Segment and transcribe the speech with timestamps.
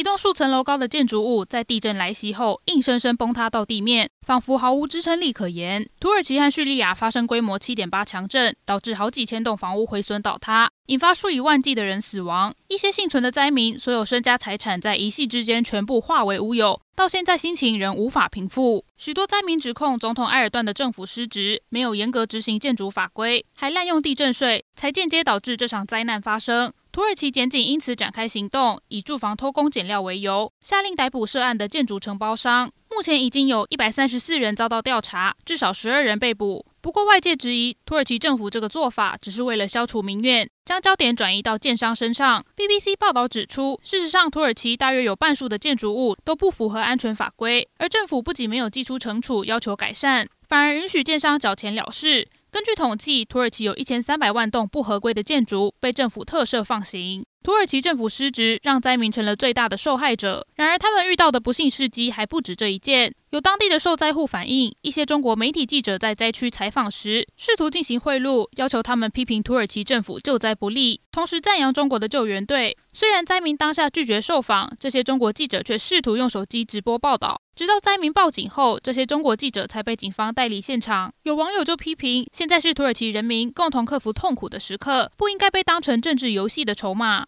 [0.00, 5.86] 一栋数层楼高的建筑物在地震来袭后，硬生生崩塌到地面，仿佛毫无支撑力可言。
[6.00, 12.54] 土耳其和叙利亚发生规模七点八强震，导致好几千栋房屋毁损倒塌，引发数以万计的人死亡。
[12.68, 18.86] 一些幸存的灾民，所有身家财产在一夕之间全部化为乌有，到现在心情仍无法平复。
[18.96, 26.72] 许多灾民指控总统埃尔段的政府失职，没有严格执行建筑法规，还滥用地震税，才间接导致这场灾难发生。
[26.92, 32.72] 土耳其检警因此展开行动，以住房偷工减料为由，下令逮捕涉案的建筑承包商。
[32.90, 36.66] 目前已经有一百三十四人遭到调查，至少十二人被捕。
[36.80, 42.44] 不过外界质疑，土耳其政府这个做法只是为了消除民怨，将焦点转移到建商身上。
[42.56, 52.26] BBC 报道指出，事实上，土耳其大约有半数的建筑物都不符合安全法规，而政府不仅没有祭出惩处要求改善，反而允许建商缴钱了事。
[52.50, 57.24] 根据统计，土耳其有一千三百万栋不合规的建筑被政府特赦放行。
[57.42, 60.46] 土耳其政府失职，让灾民成了最大的受害者。
[60.56, 63.14] 然而，他们遇到的不幸事迹还不止这一件。
[63.30, 72.76] 有当地的受灾户反映，一些中国媒体记者在灾区采访时，试图进行贿赂，要求他们批评土耳其政府救灾不力，同时赞扬中国的救援队。
[72.92, 77.40] 虽然灾民当下拒绝受访，这些中国记者却试图用手机直播报道。
[77.54, 81.14] 直到灾民报警后，这些中国记者才被警方带离现场。
[81.22, 87.26] 有网友就批评，现在是土耳其人民共同克服痛苦的时刻，不应该被当成政治游戏的筹码。